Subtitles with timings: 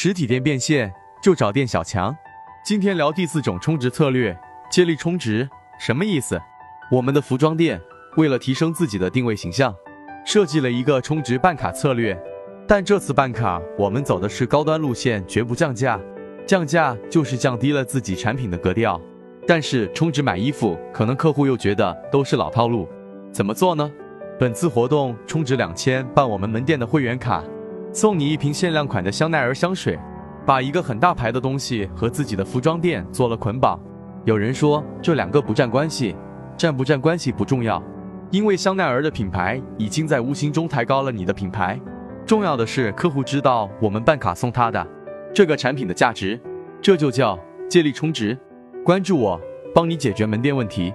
[0.00, 2.16] 实体店变现就找店小强。
[2.64, 4.32] 今天聊第四种充值策略，
[4.70, 6.40] 接力充值，什么意思？
[6.88, 7.80] 我们的服装店
[8.16, 9.74] 为了提升自己的定位形象，
[10.24, 12.16] 设计了一个充值办卡策略。
[12.64, 16.00] 但这次办卡，我们走的是高端路线，绝不降价。
[16.46, 19.00] 降价就是降低了自己产品的格调。
[19.48, 22.88] 但是充值买衣服，可能客户又觉得都是老套路。
[23.32, 23.90] 怎么做呢？
[24.38, 27.42] 本次活动充值两千办我们门店的会员卡。
[27.92, 29.98] 送你一瓶限量款的香奈儿香水，
[30.46, 33.80] 把一个很大牌的东西和自己的服装店做了捆绑。
[34.24, 36.14] 有人说这两个不占关系，
[36.56, 37.82] 占不占关系不重要，
[38.30, 41.80] 因为香奈儿的品牌已经在无形中抬高了你的品牌。
[42.26, 44.86] 重要的是客户知道我们办卡送他的
[45.34, 46.38] 这个产品的价值，
[46.82, 47.38] 这就叫
[47.70, 48.38] 借力充值。
[48.84, 49.40] 关注我，
[49.74, 50.92] 帮你解决门店问题。